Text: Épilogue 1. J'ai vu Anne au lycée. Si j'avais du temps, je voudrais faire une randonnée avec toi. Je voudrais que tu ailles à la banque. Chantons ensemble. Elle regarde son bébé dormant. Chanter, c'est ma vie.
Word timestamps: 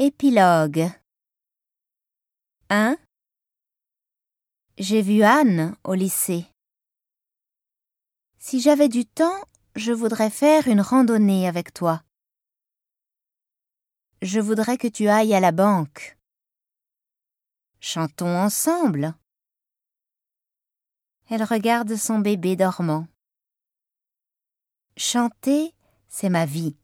Épilogue 0.00 0.90
1. 2.68 2.96
J'ai 4.76 5.02
vu 5.02 5.22
Anne 5.22 5.76
au 5.84 5.94
lycée. 5.94 6.46
Si 8.40 8.60
j'avais 8.60 8.88
du 8.88 9.06
temps, 9.06 9.40
je 9.76 9.92
voudrais 9.92 10.30
faire 10.30 10.66
une 10.66 10.80
randonnée 10.80 11.46
avec 11.46 11.72
toi. 11.72 12.02
Je 14.20 14.40
voudrais 14.40 14.78
que 14.78 14.88
tu 14.88 15.06
ailles 15.06 15.32
à 15.32 15.38
la 15.38 15.52
banque. 15.52 16.18
Chantons 17.78 18.36
ensemble. 18.36 19.14
Elle 21.30 21.44
regarde 21.44 21.94
son 21.94 22.18
bébé 22.18 22.56
dormant. 22.56 23.06
Chanter, 24.96 25.72
c'est 26.08 26.30
ma 26.30 26.46
vie. 26.46 26.76